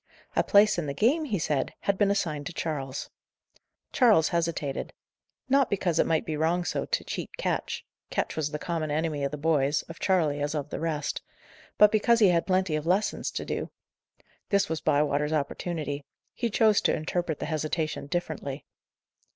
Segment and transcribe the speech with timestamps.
[0.35, 3.11] A place in the game, he said, had been assigned to Charles.
[3.93, 4.93] Charles hesitated.
[5.47, 9.23] Not because it might be wrong so to cheat Ketch Ketch was the common enemy
[9.23, 11.21] of the boys, of Charley as of the rest
[11.77, 13.69] but because he had plenty of lessons to do.
[14.49, 18.65] This was Bywater's opportunity; he chose to interpret the hesitation differently.